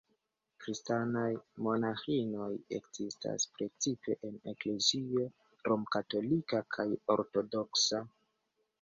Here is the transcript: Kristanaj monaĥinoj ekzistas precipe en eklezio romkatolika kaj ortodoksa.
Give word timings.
Kristanaj 0.63 1.25
monaĥinoj 1.67 2.47
ekzistas 2.79 3.47
precipe 3.59 4.17
en 4.31 4.41
eklezio 4.55 5.29
romkatolika 5.71 6.67
kaj 6.79 6.91
ortodoksa. 7.19 8.07